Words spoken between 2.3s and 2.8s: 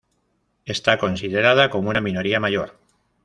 mayor".